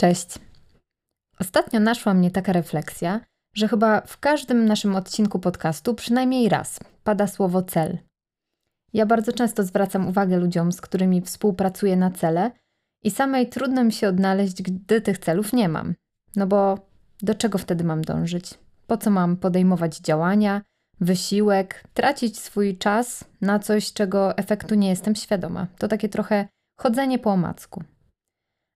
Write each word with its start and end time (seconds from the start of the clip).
Cześć. 0.00 0.38
Ostatnio 1.40 1.80
naszła 1.80 2.14
mnie 2.14 2.30
taka 2.30 2.52
refleksja, 2.52 3.20
że 3.54 3.68
chyba 3.68 4.00
w 4.00 4.18
każdym 4.18 4.64
naszym 4.64 4.96
odcinku 4.96 5.38
podcastu 5.38 5.94
przynajmniej 5.94 6.48
raz 6.48 6.80
pada 7.04 7.26
słowo 7.26 7.62
cel. 7.62 7.98
Ja 8.92 9.06
bardzo 9.06 9.32
często 9.32 9.64
zwracam 9.64 10.08
uwagę 10.08 10.36
ludziom, 10.36 10.72
z 10.72 10.80
którymi 10.80 11.20
współpracuję 11.20 11.96
na 11.96 12.10
cele 12.10 12.50
i 13.02 13.10
samej 13.10 13.48
trudno 13.48 13.84
mi 13.84 13.92
się 13.92 14.08
odnaleźć, 14.08 14.62
gdy 14.62 15.00
tych 15.00 15.18
celów 15.18 15.52
nie 15.52 15.68
mam. 15.68 15.94
No 16.36 16.46
bo 16.46 16.78
do 17.22 17.34
czego 17.34 17.58
wtedy 17.58 17.84
mam 17.84 18.02
dążyć? 18.02 18.54
Po 18.86 18.96
co 18.96 19.10
mam 19.10 19.36
podejmować 19.36 19.98
działania, 19.98 20.62
wysiłek, 21.00 21.84
tracić 21.94 22.38
swój 22.38 22.78
czas 22.78 23.24
na 23.40 23.58
coś, 23.58 23.92
czego 23.92 24.36
efektu 24.36 24.74
nie 24.74 24.88
jestem 24.88 25.14
świadoma? 25.14 25.66
To 25.78 25.88
takie 25.88 26.08
trochę 26.08 26.48
chodzenie 26.78 27.18
po 27.18 27.30
omacku. 27.30 27.82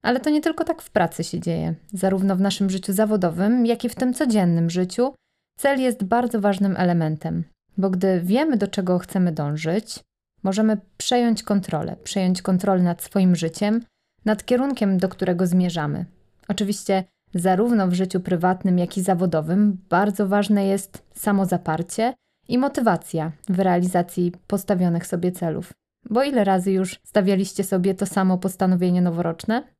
Ale 0.05 0.21
to 0.21 0.30
nie 0.30 0.41
tylko 0.41 0.64
tak 0.64 0.82
w 0.82 0.91
pracy 0.91 1.25
się 1.25 1.41
dzieje. 1.41 1.75
Zarówno 1.93 2.36
w 2.36 2.41
naszym 2.41 2.71
życiu 2.71 2.93
zawodowym, 2.93 3.67
jak 3.67 3.85
i 3.85 3.89
w 3.89 3.95
tym 3.95 4.14
codziennym 4.14 4.71
życiu 4.71 5.14
cel 5.58 5.81
jest 5.81 6.04
bardzo 6.04 6.40
ważnym 6.40 6.76
elementem, 6.76 7.45
bo 7.79 7.90
gdy 7.90 8.21
wiemy, 8.21 8.57
do 8.57 8.68
czego 8.68 8.98
chcemy 8.98 9.32
dążyć, 9.32 10.00
możemy 10.43 10.76
przejąć 10.96 11.43
kontrolę, 11.43 11.96
przejąć 12.04 12.43
kontrolę 12.43 12.82
nad 12.82 13.03
swoim 13.03 13.36
życiem, 13.36 13.81
nad 14.25 14.45
kierunkiem, 14.45 14.98
do 14.98 15.09
którego 15.09 15.46
zmierzamy. 15.46 16.04
Oczywiście, 16.48 17.04
zarówno 17.34 17.89
w 17.89 17.95
życiu 17.95 18.21
prywatnym, 18.21 18.79
jak 18.79 18.96
i 18.96 19.03
zawodowym, 19.03 19.79
bardzo 19.89 20.29
ważne 20.29 20.67
jest 20.67 21.03
samozaparcie 21.14 22.14
i 22.48 22.59
motywacja 22.59 23.32
w 23.48 23.59
realizacji 23.59 24.32
postawionych 24.46 25.07
sobie 25.07 25.32
celów. 25.32 25.73
Bo 26.11 26.23
ile 26.23 26.45
razy 26.45 26.73
już 26.73 27.00
stawialiście 27.04 27.64
sobie 27.64 27.95
to 27.95 28.07
samo 28.07 28.39
postanowienie 28.39 29.03
noworoczne? 29.03 29.74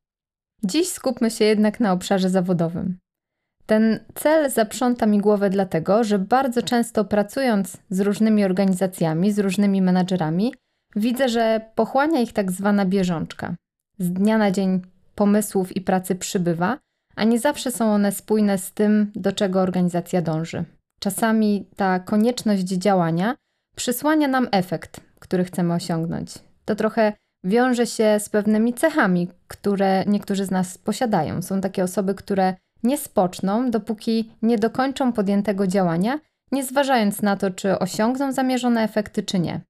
Dziś 0.63 0.89
skupmy 0.89 1.31
się 1.31 1.45
jednak 1.45 1.79
na 1.79 1.91
obszarze 1.91 2.29
zawodowym. 2.29 2.97
Ten 3.65 3.99
cel 4.15 4.51
zaprząta 4.51 5.05
mi 5.05 5.19
głowę 5.19 5.49
dlatego, 5.49 6.03
że 6.03 6.19
bardzo 6.19 6.63
często 6.63 7.05
pracując 7.05 7.77
z 7.89 7.99
różnymi 7.99 8.45
organizacjami, 8.45 9.31
z 9.31 9.39
różnymi 9.39 9.81
menadżerami, 9.81 10.53
widzę, 10.95 11.29
że 11.29 11.61
pochłania 11.75 12.21
ich 12.21 12.33
tak 12.33 12.51
zwana 12.51 12.85
bieżączka. 12.85 13.55
Z 13.99 14.11
dnia 14.11 14.37
na 14.37 14.51
dzień 14.51 14.81
pomysłów 15.15 15.75
i 15.75 15.81
pracy 15.81 16.15
przybywa, 16.15 16.77
a 17.15 17.23
nie 17.23 17.39
zawsze 17.39 17.71
są 17.71 17.93
one 17.93 18.11
spójne 18.11 18.57
z 18.57 18.71
tym, 18.71 19.11
do 19.15 19.31
czego 19.31 19.61
organizacja 19.61 20.21
dąży. 20.21 20.65
Czasami 20.99 21.65
ta 21.75 21.99
konieczność 21.99 22.63
działania 22.63 23.35
przysłania 23.75 24.27
nam 24.27 24.47
efekt, 24.51 25.01
który 25.19 25.43
chcemy 25.43 25.73
osiągnąć. 25.73 26.33
To 26.65 26.75
trochę 26.75 27.13
wiąże 27.45 27.85
się 27.85 28.19
z 28.19 28.29
pewnymi 28.29 28.73
cechami, 28.73 29.27
które 29.47 30.03
niektórzy 30.07 30.45
z 30.45 30.51
nas 30.51 30.77
posiadają. 30.77 31.41
Są 31.41 31.61
takie 31.61 31.83
osoby, 31.83 32.15
które 32.15 32.55
nie 32.83 32.97
spoczną, 32.97 33.71
dopóki 33.71 34.31
nie 34.41 34.57
dokończą 34.57 35.13
podjętego 35.13 35.67
działania, 35.67 36.19
nie 36.51 36.63
zważając 36.63 37.21
na 37.21 37.37
to, 37.37 37.51
czy 37.51 37.79
osiągną 37.79 38.31
zamierzone 38.31 38.83
efekty, 38.83 39.23
czy 39.23 39.39
nie. 39.39 39.61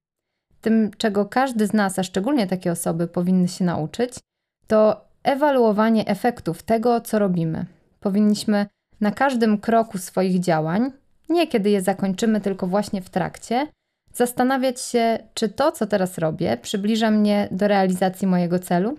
Tym, 0.60 0.90
czego 0.98 1.26
każdy 1.26 1.66
z 1.66 1.72
nas, 1.72 1.98
a 1.98 2.02
szczególnie 2.02 2.46
takie 2.46 2.72
osoby, 2.72 3.06
powinny 3.06 3.48
się 3.48 3.64
nauczyć, 3.64 4.14
to 4.66 5.04
ewaluowanie 5.22 6.06
efektów 6.06 6.62
tego, 6.62 7.00
co 7.00 7.18
robimy. 7.18 7.66
Powinniśmy 8.00 8.66
na 9.00 9.10
każdym 9.10 9.58
kroku 9.58 9.98
swoich 9.98 10.40
działań, 10.40 10.92
nie 11.28 11.46
kiedy 11.46 11.70
je 11.70 11.82
zakończymy, 11.82 12.40
tylko 12.40 12.66
właśnie 12.66 13.02
w 13.02 13.10
trakcie, 13.10 13.66
zastanawiać 14.16 14.80
się, 14.80 15.18
czy 15.34 15.48
to, 15.48 15.72
co 15.72 15.86
teraz 15.86 16.18
robię, 16.18 16.56
przybliża 16.62 17.10
mnie 17.10 17.48
do 17.50 17.68
realizacji 17.68 18.26
mojego 18.26 18.58
celu? 18.58 18.98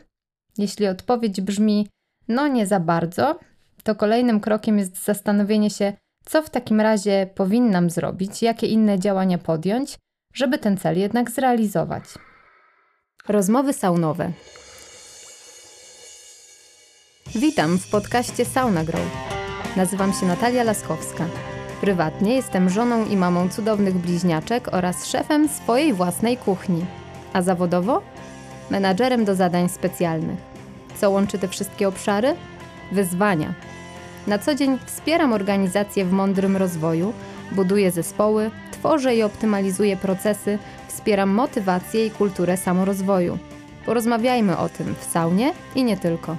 Jeśli 0.57 0.87
odpowiedź 0.87 1.41
brzmi 1.41 1.87
no 2.27 2.47
nie 2.47 2.67
za 2.67 2.79
bardzo, 2.79 3.39
to 3.83 3.95
kolejnym 3.95 4.39
krokiem 4.39 4.77
jest 4.77 5.05
zastanowienie 5.05 5.69
się, 5.69 5.93
co 6.25 6.41
w 6.41 6.49
takim 6.49 6.81
razie 6.81 7.29
powinnam 7.35 7.89
zrobić, 7.89 8.41
jakie 8.41 8.67
inne 8.67 8.99
działania 8.99 9.37
podjąć, 9.37 9.97
żeby 10.33 10.57
ten 10.57 10.77
cel 10.77 10.99
jednak 10.99 11.31
zrealizować. 11.31 12.03
Rozmowy 13.27 13.73
saunowe. 13.73 14.31
Witam 17.35 17.77
w 17.77 17.89
podcaście 17.89 18.45
Sauna 18.45 18.83
Grow. 18.83 19.05
Nazywam 19.77 20.13
się 20.13 20.25
Natalia 20.25 20.63
Laskowska. 20.63 21.25
Prywatnie 21.81 22.35
jestem 22.35 22.69
żoną 22.69 23.05
i 23.05 23.17
mamą 23.17 23.49
cudownych 23.49 23.97
bliźniaczek 23.97 24.67
oraz 24.71 25.05
szefem 25.05 25.49
swojej 25.49 25.93
własnej 25.93 26.37
kuchni. 26.37 26.85
A 27.33 27.41
zawodowo? 27.41 28.01
Menadżerem 28.69 29.25
do 29.25 29.35
zadań 29.35 29.69
specjalnych. 29.69 30.39
Co 30.95 31.09
łączy 31.09 31.39
te 31.39 31.47
wszystkie 31.47 31.87
obszary? 31.87 32.35
Wyzwania. 32.91 33.53
Na 34.27 34.39
co 34.39 34.55
dzień 34.55 34.77
wspieram 34.85 35.33
organizacje 35.33 36.05
w 36.05 36.11
mądrym 36.11 36.57
rozwoju, 36.57 37.13
buduję 37.51 37.91
zespoły, 37.91 38.51
tworzę 38.71 39.15
i 39.15 39.23
optymalizuję 39.23 39.97
procesy, 39.97 40.59
wspieram 40.87 41.29
motywację 41.29 42.05
i 42.05 42.11
kulturę 42.11 42.57
samorozwoju. 42.57 43.37
Porozmawiajmy 43.85 44.57
o 44.57 44.69
tym 44.69 44.95
w 44.99 45.03
saunie 45.03 45.53
i 45.75 45.83
nie 45.83 45.97
tylko. 45.97 46.37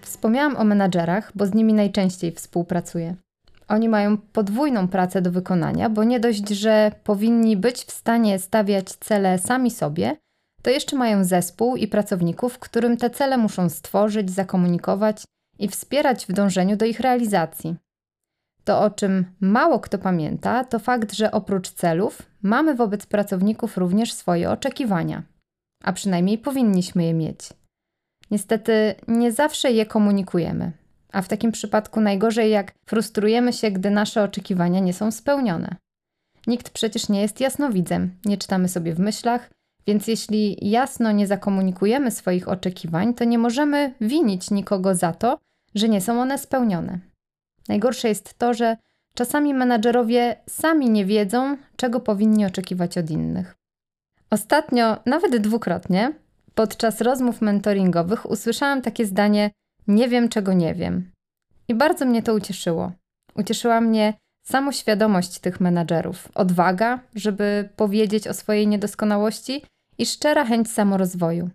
Wspomniałam 0.00 0.56
o 0.56 0.64
menadżerach, 0.64 1.32
bo 1.34 1.46
z 1.46 1.54
nimi 1.54 1.74
najczęściej 1.74 2.32
współpracuję. 2.32 3.25
Oni 3.68 3.88
mają 3.88 4.16
podwójną 4.16 4.88
pracę 4.88 5.22
do 5.22 5.30
wykonania, 5.30 5.90
bo 5.90 6.04
nie 6.04 6.20
dość, 6.20 6.48
że 6.48 6.92
powinni 7.04 7.56
być 7.56 7.84
w 7.84 7.90
stanie 7.90 8.38
stawiać 8.38 8.88
cele 8.92 9.38
sami 9.38 9.70
sobie, 9.70 10.16
to 10.62 10.70
jeszcze 10.70 10.96
mają 10.96 11.24
zespół 11.24 11.76
i 11.76 11.88
pracowników, 11.88 12.58
którym 12.58 12.96
te 12.96 13.10
cele 13.10 13.38
muszą 13.38 13.68
stworzyć, 13.68 14.30
zakomunikować 14.30 15.24
i 15.58 15.68
wspierać 15.68 16.26
w 16.26 16.32
dążeniu 16.32 16.76
do 16.76 16.84
ich 16.84 17.00
realizacji. 17.00 17.76
To, 18.64 18.80
o 18.80 18.90
czym 18.90 19.24
mało 19.40 19.80
kto 19.80 19.98
pamięta, 19.98 20.64
to 20.64 20.78
fakt, 20.78 21.12
że 21.12 21.30
oprócz 21.30 21.70
celów 21.70 22.22
mamy 22.42 22.74
wobec 22.74 23.06
pracowników 23.06 23.76
również 23.76 24.12
swoje 24.12 24.50
oczekiwania, 24.50 25.22
a 25.84 25.92
przynajmniej 25.92 26.38
powinniśmy 26.38 27.04
je 27.04 27.14
mieć. 27.14 27.38
Niestety 28.30 28.94
nie 29.08 29.32
zawsze 29.32 29.72
je 29.72 29.86
komunikujemy. 29.86 30.72
A 31.16 31.22
w 31.22 31.28
takim 31.28 31.52
przypadku 31.52 32.00
najgorzej, 32.00 32.50
jak 32.50 32.72
frustrujemy 32.86 33.52
się, 33.52 33.70
gdy 33.70 33.90
nasze 33.90 34.22
oczekiwania 34.22 34.80
nie 34.80 34.92
są 34.92 35.10
spełnione. 35.10 35.76
Nikt 36.46 36.70
przecież 36.70 37.08
nie 37.08 37.22
jest 37.22 37.40
jasnowidzem, 37.40 38.10
nie 38.24 38.38
czytamy 38.38 38.68
sobie 38.68 38.94
w 38.94 38.98
myślach, 38.98 39.50
więc 39.86 40.06
jeśli 40.06 40.70
jasno 40.70 41.12
nie 41.12 41.26
zakomunikujemy 41.26 42.10
swoich 42.10 42.48
oczekiwań, 42.48 43.14
to 43.14 43.24
nie 43.24 43.38
możemy 43.38 43.94
winić 44.00 44.50
nikogo 44.50 44.94
za 44.94 45.12
to, 45.12 45.38
że 45.74 45.88
nie 45.88 46.00
są 46.00 46.20
one 46.20 46.38
spełnione. 46.38 46.98
Najgorsze 47.68 48.08
jest 48.08 48.38
to, 48.38 48.54
że 48.54 48.76
czasami 49.14 49.54
menadżerowie 49.54 50.36
sami 50.48 50.90
nie 50.90 51.04
wiedzą, 51.04 51.56
czego 51.76 52.00
powinni 52.00 52.46
oczekiwać 52.46 52.98
od 52.98 53.10
innych. 53.10 53.56
Ostatnio, 54.30 54.96
nawet 55.06 55.36
dwukrotnie, 55.36 56.12
podczas 56.54 57.00
rozmów 57.00 57.40
mentoringowych 57.40 58.30
usłyszałam 58.30 58.82
takie 58.82 59.06
zdanie: 59.06 59.50
nie 59.88 60.08
wiem, 60.08 60.28
czego 60.28 60.52
nie 60.52 60.74
wiem. 60.74 61.10
I 61.68 61.74
bardzo 61.74 62.06
mnie 62.06 62.22
to 62.22 62.34
ucieszyło. 62.34 62.92
Ucieszyła 63.34 63.80
mnie 63.80 64.14
samoświadomość 64.42 65.38
tych 65.38 65.60
menadżerów, 65.60 66.28
odwaga, 66.34 67.00
żeby 67.14 67.68
powiedzieć 67.76 68.28
o 68.28 68.34
swojej 68.34 68.66
niedoskonałości 68.66 69.62
i 69.98 70.06
szczera 70.06 70.44
chęć 70.44 70.70
samorozwoju. 70.70 71.50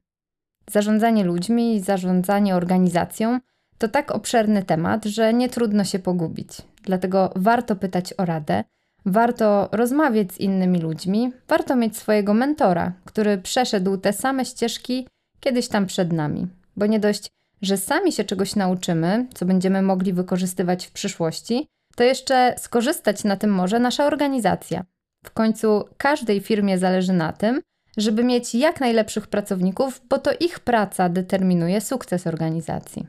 Zarządzanie 0.70 1.24
ludźmi 1.24 1.76
i 1.76 1.80
zarządzanie 1.80 2.56
organizacją 2.56 3.40
to 3.78 3.88
tak 3.88 4.12
obszerny 4.12 4.64
temat, 4.64 5.06
że 5.06 5.34
nie 5.34 5.50
trudno 5.50 5.84
się 5.84 6.00
pogubić. 6.00 6.50
Dlatego 6.84 7.34
warto 7.36 7.76
pytać 7.76 8.14
o 8.18 8.26
radę, 8.26 8.64
warto 9.06 9.70
rozmawiać 9.72 10.34
z 10.34 10.40
innymi 10.40 10.80
ludźmi, 10.80 11.34
warto 11.48 11.76
mieć 11.76 11.98
swojego 11.98 12.34
mentora, 12.34 12.94
który 13.06 13.38
przeszedł 13.38 13.98
te 13.98 14.14
same 14.14 14.46
ścieżki 14.46 15.08
kiedyś 15.40 15.68
tam 15.68 15.86
przed 15.86 16.14
nami. 16.14 16.48
Bo 16.78 16.86
nie 16.86 17.00
dość, 17.00 17.32
że 17.62 17.78
sami 17.78 18.12
się 18.12 18.24
czegoś 18.24 18.56
nauczymy, 18.56 19.28
co 19.34 19.46
będziemy 19.46 19.82
mogli 19.82 20.14
wykorzystywać 20.14 20.88
w 20.88 20.92
przyszłości, 20.92 21.68
to 21.96 22.04
jeszcze 22.04 22.56
skorzystać 22.58 23.24
na 23.24 23.36
tym 23.36 23.50
może 23.50 23.80
nasza 23.80 24.06
organizacja. 24.06 24.86
W 25.26 25.32
końcu 25.32 25.84
każdej 25.98 26.40
firmie 26.40 26.78
zależy 26.78 27.14
na 27.14 27.34
tym, 27.34 27.62
żeby 27.98 28.24
mieć 28.24 28.56
jak 28.56 28.80
najlepszych 28.80 29.28
pracowników, 29.28 30.02
bo 30.10 30.18
to 30.18 30.32
ich 30.40 30.60
praca 30.60 31.10
determinuje 31.10 31.82
sukces 31.82 32.28
organizacji. 32.28 33.08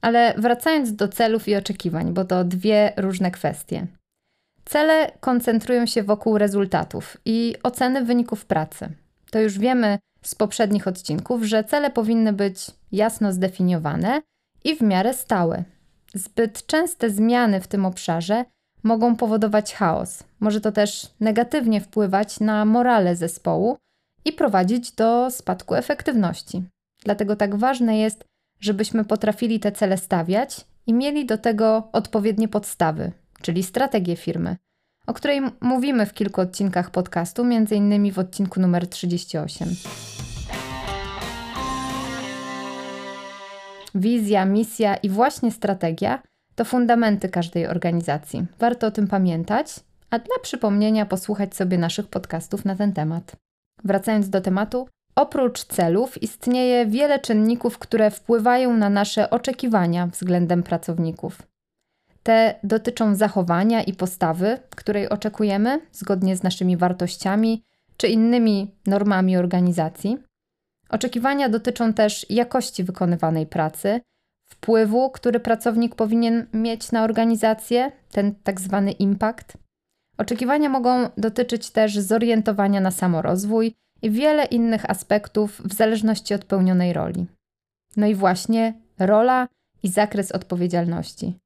Ale 0.00 0.34
wracając 0.38 0.96
do 0.96 1.08
celów 1.08 1.48
i 1.48 1.56
oczekiwań, 1.56 2.12
bo 2.12 2.24
to 2.24 2.44
dwie 2.44 2.92
różne 2.96 3.30
kwestie. 3.30 3.86
Cele 4.64 5.12
koncentrują 5.20 5.86
się 5.86 6.02
wokół 6.02 6.38
rezultatów 6.38 7.16
i 7.24 7.54
oceny 7.62 8.04
wyników 8.04 8.44
pracy. 8.44 8.88
To 9.30 9.40
już 9.40 9.58
wiemy 9.58 9.98
z 10.26 10.34
poprzednich 10.34 10.88
odcinków, 10.88 11.42
że 11.42 11.64
cele 11.64 11.90
powinny 11.90 12.32
być 12.32 12.66
jasno 12.92 13.32
zdefiniowane 13.32 14.22
i 14.64 14.76
w 14.76 14.80
miarę 14.80 15.14
stałe. 15.14 15.64
Zbyt 16.14 16.66
częste 16.66 17.10
zmiany 17.10 17.60
w 17.60 17.66
tym 17.66 17.86
obszarze 17.86 18.44
mogą 18.82 19.16
powodować 19.16 19.74
chaos. 19.74 20.24
Może 20.40 20.60
to 20.60 20.72
też 20.72 21.10
negatywnie 21.20 21.80
wpływać 21.80 22.40
na 22.40 22.64
morale 22.64 23.16
zespołu 23.16 23.76
i 24.24 24.32
prowadzić 24.32 24.92
do 24.92 25.30
spadku 25.30 25.74
efektywności. 25.74 26.64
Dlatego 27.04 27.36
tak 27.36 27.56
ważne 27.56 27.98
jest, 27.98 28.24
żebyśmy 28.60 29.04
potrafili 29.04 29.60
te 29.60 29.72
cele 29.72 29.98
stawiać 29.98 30.64
i 30.86 30.94
mieli 30.94 31.26
do 31.26 31.38
tego 31.38 31.88
odpowiednie 31.92 32.48
podstawy, 32.48 33.12
czyli 33.42 33.62
strategię 33.62 34.16
firmy, 34.16 34.56
o 35.06 35.14
której 35.14 35.40
mówimy 35.60 36.06
w 36.06 36.12
kilku 36.12 36.40
odcinkach 36.40 36.90
podcastu, 36.90 37.46
innymi 37.70 38.12
w 38.12 38.18
odcinku 38.18 38.60
numer 38.60 38.88
38. 38.88 39.68
Wizja, 43.94 44.44
misja 44.44 44.96
i 44.96 45.08
właśnie 45.08 45.52
strategia 45.52 46.22
to 46.54 46.64
fundamenty 46.64 47.28
każdej 47.28 47.66
organizacji. 47.66 48.46
Warto 48.58 48.86
o 48.86 48.90
tym 48.90 49.08
pamiętać, 49.08 49.80
a 50.10 50.18
dla 50.18 50.36
przypomnienia 50.42 51.06
posłuchać 51.06 51.56
sobie 51.56 51.78
naszych 51.78 52.06
podcastów 52.06 52.64
na 52.64 52.76
ten 52.76 52.92
temat. 52.92 53.36
Wracając 53.84 54.30
do 54.30 54.40
tematu, 54.40 54.88
oprócz 55.16 55.64
celów 55.64 56.22
istnieje 56.22 56.86
wiele 56.86 57.18
czynników, 57.18 57.78
które 57.78 58.10
wpływają 58.10 58.76
na 58.76 58.90
nasze 58.90 59.30
oczekiwania 59.30 60.06
względem 60.06 60.62
pracowników. 60.62 61.42
Te 62.26 62.54
dotyczą 62.62 63.14
zachowania 63.14 63.82
i 63.82 63.92
postawy, 63.92 64.58
której 64.70 65.08
oczekujemy 65.08 65.80
zgodnie 65.92 66.36
z 66.36 66.42
naszymi 66.42 66.76
wartościami 66.76 67.62
czy 67.96 68.08
innymi 68.08 68.74
normami 68.86 69.36
organizacji. 69.36 70.18
Oczekiwania 70.90 71.48
dotyczą 71.48 71.92
też 71.92 72.26
jakości 72.30 72.84
wykonywanej 72.84 73.46
pracy, 73.46 74.00
wpływu, 74.44 75.10
który 75.10 75.40
pracownik 75.40 75.94
powinien 75.94 76.46
mieć 76.52 76.92
na 76.92 77.04
organizację, 77.04 77.92
ten 78.10 78.34
tak 78.34 78.60
zwany 78.60 78.92
impact. 78.92 79.56
Oczekiwania 80.18 80.68
mogą 80.68 81.08
dotyczyć 81.18 81.70
też 81.70 81.98
zorientowania 81.98 82.80
na 82.80 82.90
samorozwój 82.90 83.74
i 84.02 84.10
wiele 84.10 84.44
innych 84.44 84.90
aspektów 84.90 85.62
w 85.64 85.74
zależności 85.74 86.34
od 86.34 86.44
pełnionej 86.44 86.92
roli. 86.92 87.26
No 87.96 88.06
i 88.06 88.14
właśnie 88.14 88.74
rola 88.98 89.48
i 89.82 89.88
zakres 89.88 90.32
odpowiedzialności. 90.32 91.38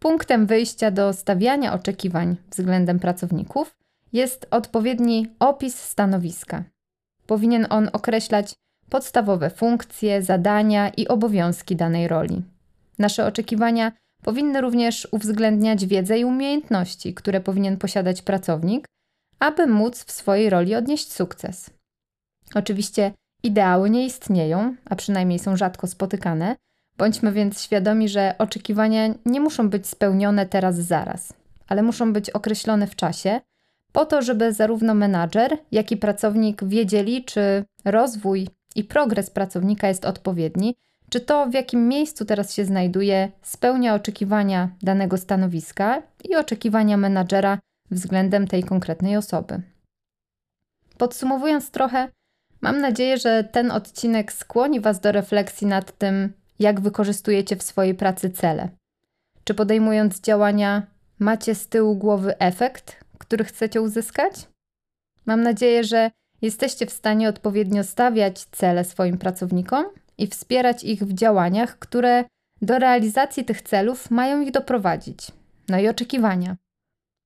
Punktem 0.00 0.46
wyjścia 0.46 0.90
do 0.90 1.12
stawiania 1.12 1.74
oczekiwań 1.74 2.36
względem 2.50 2.98
pracowników 2.98 3.76
jest 4.12 4.46
odpowiedni 4.50 5.26
opis 5.38 5.74
stanowiska. 5.82 6.64
Powinien 7.26 7.66
on 7.70 7.90
określać 7.92 8.54
podstawowe 8.90 9.50
funkcje, 9.50 10.22
zadania 10.22 10.88
i 10.88 11.08
obowiązki 11.08 11.76
danej 11.76 12.08
roli. 12.08 12.42
Nasze 12.98 13.26
oczekiwania 13.26 13.92
powinny 14.22 14.60
również 14.60 15.08
uwzględniać 15.10 15.86
wiedzę 15.86 16.18
i 16.18 16.24
umiejętności, 16.24 17.14
które 17.14 17.40
powinien 17.40 17.76
posiadać 17.76 18.22
pracownik, 18.22 18.86
aby 19.38 19.66
móc 19.66 20.04
w 20.04 20.12
swojej 20.12 20.50
roli 20.50 20.74
odnieść 20.74 21.12
sukces. 21.12 21.70
Oczywiście 22.54 23.12
ideały 23.42 23.90
nie 23.90 24.04
istnieją, 24.06 24.74
a 24.84 24.96
przynajmniej 24.96 25.38
są 25.38 25.56
rzadko 25.56 25.86
spotykane, 25.86 26.56
bądźmy 27.00 27.32
więc 27.32 27.62
świadomi, 27.62 28.08
że 28.08 28.34
oczekiwania 28.38 29.14
nie 29.26 29.40
muszą 29.40 29.70
być 29.70 29.86
spełnione 29.86 30.46
teraz 30.46 30.76
zaraz, 30.76 31.32
ale 31.68 31.82
muszą 31.82 32.12
być 32.12 32.30
określone 32.30 32.86
w 32.86 32.96
czasie, 32.96 33.40
po 33.92 34.06
to, 34.06 34.22
żeby 34.22 34.52
zarówno 34.52 34.94
menadżer, 34.94 35.58
jak 35.72 35.92
i 35.92 35.96
pracownik 35.96 36.64
wiedzieli, 36.64 37.24
czy 37.24 37.64
rozwój 37.84 38.48
i 38.76 38.84
progres 38.84 39.30
pracownika 39.30 39.88
jest 39.88 40.04
odpowiedni, 40.04 40.76
czy 41.10 41.20
to, 41.20 41.46
w 41.46 41.54
jakim 41.54 41.88
miejscu 41.88 42.24
teraz 42.24 42.54
się 42.54 42.64
znajduje, 42.64 43.30
spełnia 43.42 43.94
oczekiwania 43.94 44.70
danego 44.82 45.16
stanowiska 45.16 46.02
i 46.24 46.36
oczekiwania 46.36 46.96
menadżera 46.96 47.58
względem 47.90 48.46
tej 48.46 48.64
konkretnej 48.64 49.16
osoby. 49.16 49.62
Podsumowując 50.98 51.70
trochę, 51.70 52.08
mam 52.60 52.80
nadzieję, 52.80 53.18
że 53.18 53.44
ten 53.44 53.70
odcinek 53.70 54.32
skłoni 54.32 54.80
Was 54.80 55.00
do 55.00 55.12
refleksji 55.12 55.66
nad 55.66 55.98
tym, 55.98 56.32
jak 56.60 56.80
wykorzystujecie 56.80 57.56
w 57.56 57.62
swojej 57.62 57.94
pracy 57.94 58.30
cele. 58.30 58.68
Czy 59.44 59.54
podejmując 59.54 60.20
działania, 60.20 60.86
macie 61.18 61.54
z 61.54 61.68
tyłu 61.68 61.96
głowy 61.96 62.38
efekt, 62.38 63.04
który 63.18 63.44
chcecie 63.44 63.80
uzyskać? 63.80 64.34
Mam 65.26 65.42
nadzieję, 65.42 65.84
że 65.84 66.10
jesteście 66.42 66.86
w 66.86 66.92
stanie 66.92 67.28
odpowiednio 67.28 67.84
stawiać 67.84 68.44
cele 68.44 68.84
swoim 68.84 69.18
pracownikom 69.18 69.84
i 70.18 70.26
wspierać 70.26 70.84
ich 70.84 71.04
w 71.04 71.12
działaniach, 71.12 71.78
które 71.78 72.24
do 72.62 72.78
realizacji 72.78 73.44
tych 73.44 73.62
celów 73.62 74.10
mają 74.10 74.40
ich 74.40 74.50
doprowadzić. 74.50 75.32
No 75.68 75.78
i 75.78 75.88
oczekiwania. 75.88 76.56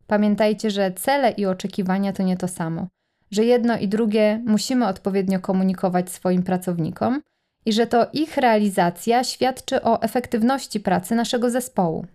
Pamiętajcie, 0.07 0.71
że 0.71 0.93
cele 0.93 1.31
i 1.31 1.47
oczekiwania 1.47 2.13
to 2.13 2.23
nie 2.23 2.37
to 2.37 2.49
samo, 2.49 2.89
że 3.31 3.45
jedno 3.45 3.79
i 3.79 3.89
drugie 3.89 4.43
musimy 4.47 4.87
odpowiednio 4.87 5.41
komunikować 5.41 6.11
swoim 6.11 6.43
pracownikom 6.43 7.21
i 7.67 7.73
że 7.73 7.87
to 7.87 8.07
ich 8.13 8.37
realizacja 8.37 9.25
świadczy 9.25 9.83
o 9.83 10.03
efektywności 10.03 10.81
pracy 10.81 11.15
naszego 11.15 11.51
zespołu. 11.51 12.07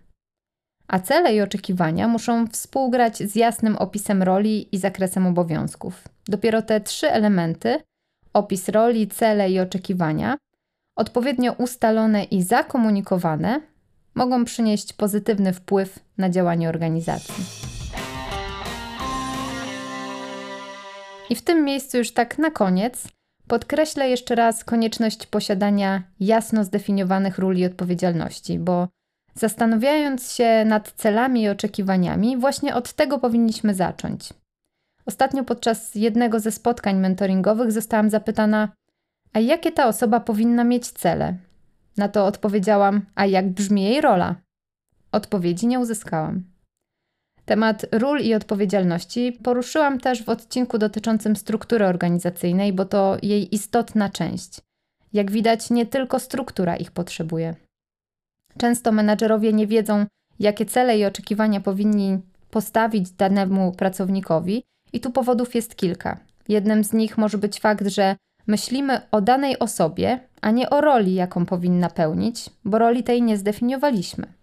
A 0.88 0.98
cele 0.98 1.34
i 1.34 1.40
oczekiwania 1.40 2.08
muszą 2.08 2.46
współgrać 2.46 3.16
z 3.16 3.34
jasnym 3.34 3.76
opisem 3.76 4.22
roli 4.22 4.74
i 4.74 4.78
zakresem 4.78 5.26
obowiązków. 5.26 6.08
Dopiero 6.26 6.62
te 6.62 6.80
trzy 6.80 7.10
elementy 7.10 7.80
opis 8.32 8.68
roli, 8.68 9.08
cele 9.08 9.50
i 9.50 9.60
oczekiwania 9.60 10.36
odpowiednio 10.96 11.52
ustalone 11.52 12.24
i 12.24 12.42
zakomunikowane 12.42 13.60
mogą 14.14 14.44
przynieść 14.44 14.92
pozytywny 14.92 15.52
wpływ 15.52 15.98
na 16.18 16.30
działanie 16.30 16.68
organizacji. 16.68 17.44
I 21.30 21.34
w 21.34 21.42
tym 21.42 21.64
miejscu 21.64 21.98
już 21.98 22.12
tak 22.12 22.38
na 22.38 22.50
koniec 22.50 23.08
podkreślę 23.50 24.08
jeszcze 24.08 24.34
raz 24.34 24.64
konieczność 24.64 25.26
posiadania 25.26 26.02
jasno 26.20 26.64
zdefiniowanych 26.64 27.38
ról 27.38 27.56
i 27.56 27.66
odpowiedzialności, 27.66 28.58
bo 28.58 28.88
zastanawiając 29.34 30.32
się 30.32 30.64
nad 30.64 30.92
celami 30.92 31.42
i 31.42 31.48
oczekiwaniami, 31.48 32.36
właśnie 32.36 32.74
od 32.74 32.92
tego 32.92 33.18
powinniśmy 33.18 33.74
zacząć. 33.74 34.32
Ostatnio 35.06 35.44
podczas 35.44 35.94
jednego 35.94 36.40
ze 36.40 36.52
spotkań 36.52 36.96
mentoringowych 36.96 37.72
zostałam 37.72 38.10
zapytana, 38.10 38.68
a 39.32 39.38
jakie 39.38 39.72
ta 39.72 39.88
osoba 39.88 40.20
powinna 40.20 40.64
mieć 40.64 40.90
cele? 40.90 41.36
Na 41.96 42.08
to 42.08 42.26
odpowiedziałam, 42.26 43.06
a 43.14 43.26
jak 43.26 43.48
brzmi 43.48 43.82
jej 43.82 44.00
rola? 44.00 44.34
Odpowiedzi 45.12 45.66
nie 45.66 45.80
uzyskałam. 45.80 46.44
Temat 47.50 47.86
ról 47.92 48.20
i 48.20 48.34
odpowiedzialności 48.34 49.38
poruszyłam 49.42 50.00
też 50.00 50.22
w 50.24 50.28
odcinku 50.28 50.78
dotyczącym 50.78 51.36
struktury 51.36 51.86
organizacyjnej, 51.86 52.72
bo 52.72 52.84
to 52.84 53.16
jej 53.22 53.54
istotna 53.54 54.08
część. 54.08 54.60
Jak 55.12 55.30
widać, 55.30 55.70
nie 55.70 55.86
tylko 55.86 56.18
struktura 56.18 56.76
ich 56.76 56.90
potrzebuje. 56.90 57.54
Często 58.58 58.92
menadżerowie 58.92 59.52
nie 59.52 59.66
wiedzą, 59.66 60.06
jakie 60.40 60.66
cele 60.66 60.98
i 60.98 61.04
oczekiwania 61.04 61.60
powinni 61.60 62.18
postawić 62.50 63.10
danemu 63.10 63.72
pracownikowi, 63.72 64.62
i 64.92 65.00
tu 65.00 65.10
powodów 65.10 65.54
jest 65.54 65.76
kilka. 65.76 66.18
Jednym 66.48 66.84
z 66.84 66.92
nich 66.92 67.18
może 67.18 67.38
być 67.38 67.60
fakt, 67.60 67.86
że 67.86 68.16
myślimy 68.46 69.00
o 69.10 69.20
danej 69.20 69.58
osobie, 69.58 70.20
a 70.40 70.50
nie 70.50 70.70
o 70.70 70.80
roli, 70.80 71.14
jaką 71.14 71.46
powinna 71.46 71.90
pełnić, 71.90 72.50
bo 72.64 72.78
roli 72.78 73.02
tej 73.02 73.22
nie 73.22 73.36
zdefiniowaliśmy. 73.36 74.39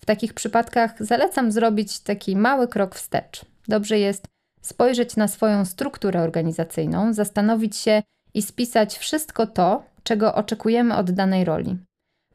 W 0.00 0.06
takich 0.06 0.34
przypadkach 0.34 1.04
zalecam 1.04 1.52
zrobić 1.52 2.00
taki 2.00 2.36
mały 2.36 2.68
krok 2.68 2.94
wstecz. 2.94 3.44
Dobrze 3.68 3.98
jest 3.98 4.24
spojrzeć 4.62 5.16
na 5.16 5.28
swoją 5.28 5.64
strukturę 5.64 6.22
organizacyjną, 6.22 7.12
zastanowić 7.12 7.76
się 7.76 8.02
i 8.34 8.42
spisać 8.42 8.98
wszystko 8.98 9.46
to, 9.46 9.82
czego 10.02 10.34
oczekujemy 10.34 10.96
od 10.96 11.10
danej 11.10 11.44
roli. 11.44 11.78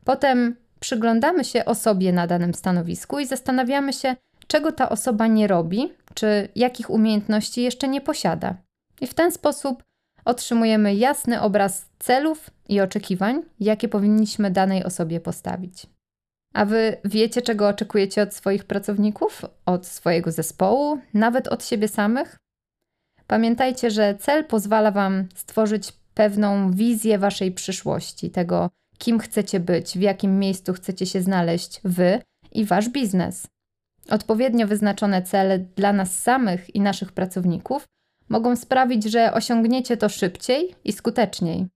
Potem 0.03 0.55
przyglądamy 0.79 1.43
się 1.45 1.65
osobie 1.65 2.13
na 2.13 2.27
danym 2.27 2.53
stanowisku 2.53 3.19
i 3.19 3.25
zastanawiamy 3.25 3.93
się, 3.93 4.15
czego 4.48 4.72
ta 4.72 4.89
osoba 4.89 5.27
nie 5.27 5.48
robi, 5.48 5.93
czy 6.13 6.50
jakich 6.55 6.89
umiejętności 6.89 7.62
jeszcze 7.62 7.88
nie 7.88 8.01
posiada. 8.01 8.55
I 9.01 9.07
w 9.07 9.13
ten 9.13 9.31
sposób 9.31 9.84
otrzymujemy 10.25 10.95
jasny 10.95 11.41
obraz 11.41 11.86
celów 12.00 12.50
i 12.69 12.81
oczekiwań, 12.81 13.41
jakie 13.60 13.88
powinniśmy 13.88 14.51
danej 14.51 14.84
osobie 14.84 15.19
postawić. 15.19 15.94
A 16.55 16.65
wy 16.65 16.97
wiecie, 17.05 17.41
czego 17.41 17.67
oczekujecie 17.67 18.21
od 18.21 18.33
swoich 18.33 18.63
pracowników, 18.63 19.41
od 19.65 19.88
swojego 19.88 20.31
zespołu, 20.31 21.00
nawet 21.13 21.47
od 21.47 21.65
siebie 21.65 21.88
samych? 21.88 22.38
Pamiętajcie, 23.27 23.91
że 23.91 24.15
cel 24.19 24.45
pozwala 24.45 24.91
Wam 24.91 25.27
stworzyć 25.35 25.93
pewną 26.13 26.71
wizję 26.71 27.19
Waszej 27.19 27.51
przyszłości, 27.51 28.29
tego, 28.29 28.69
kim 28.97 29.19
chcecie 29.19 29.59
być, 29.59 29.97
w 29.97 30.01
jakim 30.01 30.39
miejscu 30.39 30.74
chcecie 30.74 31.05
się 31.05 31.21
znaleźć 31.21 31.81
Wy 31.83 32.21
i 32.51 32.65
Wasz 32.65 32.89
biznes. 32.89 33.47
Odpowiednio 34.09 34.67
wyznaczone 34.67 35.21
cele 35.21 35.59
dla 35.59 35.93
nas 35.93 36.19
samych 36.24 36.75
i 36.75 36.81
naszych 36.81 37.12
pracowników 37.12 37.83
mogą 38.29 38.55
sprawić, 38.55 39.03
że 39.03 39.33
osiągniecie 39.33 39.97
to 39.97 40.09
szybciej 40.09 40.75
i 40.83 40.93
skuteczniej. 40.93 41.67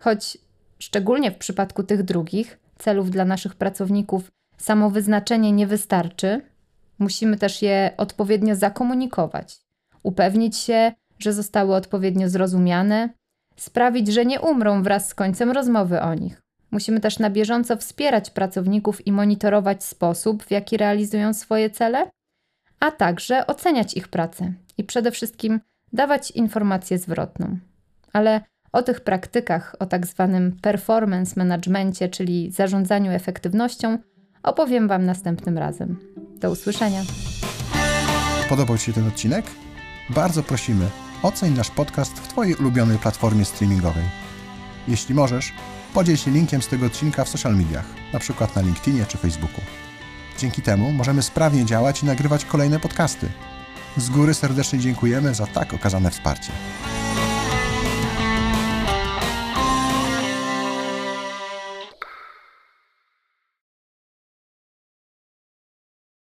Choć 0.00 0.38
szczególnie 0.78 1.30
w 1.30 1.38
przypadku 1.38 1.82
tych 1.82 2.02
drugich, 2.02 2.63
celów 2.78 3.10
dla 3.10 3.24
naszych 3.24 3.54
pracowników 3.54 4.30
samo 4.56 4.90
wyznaczenie 4.90 5.52
nie 5.52 5.66
wystarczy, 5.66 6.40
musimy 6.98 7.36
też 7.36 7.62
je 7.62 7.90
odpowiednio 7.96 8.56
zakomunikować, 8.56 9.56
upewnić 10.02 10.56
się, 10.56 10.92
że 11.18 11.32
zostały 11.32 11.74
odpowiednio 11.74 12.28
zrozumiane, 12.28 13.08
sprawić, 13.56 14.08
że 14.08 14.24
nie 14.24 14.40
umrą 14.40 14.82
wraz 14.82 15.08
z 15.08 15.14
końcem 15.14 15.50
rozmowy 15.50 16.00
o 16.00 16.14
nich. 16.14 16.42
Musimy 16.70 17.00
też 17.00 17.18
na 17.18 17.30
bieżąco 17.30 17.76
wspierać 17.76 18.30
pracowników 18.30 19.06
i 19.06 19.12
monitorować 19.12 19.84
sposób, 19.84 20.42
w 20.42 20.50
jaki 20.50 20.76
realizują 20.76 21.34
swoje 21.34 21.70
cele, 21.70 22.10
a 22.80 22.90
także 22.90 23.46
oceniać 23.46 23.94
ich 23.94 24.08
pracę 24.08 24.52
i 24.78 24.84
przede 24.84 25.10
wszystkim 25.10 25.60
dawać 25.92 26.30
informację 26.30 26.98
zwrotną. 26.98 27.58
Ale 28.12 28.40
o 28.74 28.82
tych 28.82 29.00
praktykach, 29.00 29.76
o 29.78 29.86
tak 29.86 30.06
zwanym 30.06 30.56
performance 30.62 31.34
managemencie, 31.36 32.08
czyli 32.08 32.50
zarządzaniu 32.50 33.12
efektywnością, 33.12 33.98
opowiem 34.42 34.88
Wam 34.88 35.04
następnym 35.04 35.58
razem. 35.58 35.96
Do 36.40 36.50
usłyszenia. 36.50 37.02
Podobał 38.48 38.78
Ci 38.78 38.84
się 38.84 38.92
ten 38.92 39.08
odcinek? 39.08 39.44
Bardzo 40.10 40.42
prosimy, 40.42 40.86
oceń 41.22 41.56
nasz 41.56 41.70
podcast 41.70 42.18
w 42.18 42.28
Twojej 42.28 42.54
ulubionej 42.54 42.98
platformie 42.98 43.44
streamingowej. 43.44 44.04
Jeśli 44.88 45.14
możesz, 45.14 45.52
podziel 45.94 46.16
się 46.16 46.30
linkiem 46.30 46.62
z 46.62 46.68
tego 46.68 46.86
odcinka 46.86 47.24
w 47.24 47.28
social 47.28 47.56
mediach, 47.56 47.86
np. 48.12 48.46
na 48.56 48.62
LinkedInie 48.62 49.06
czy 49.06 49.18
Facebooku. 49.18 49.60
Dzięki 50.38 50.62
temu 50.62 50.92
możemy 50.92 51.22
sprawnie 51.22 51.64
działać 51.64 52.02
i 52.02 52.06
nagrywać 52.06 52.44
kolejne 52.44 52.80
podcasty. 52.80 53.28
Z 53.96 54.10
góry 54.10 54.34
serdecznie 54.34 54.78
dziękujemy 54.78 55.34
za 55.34 55.46
tak 55.46 55.74
okazane 55.74 56.10
wsparcie. 56.10 56.52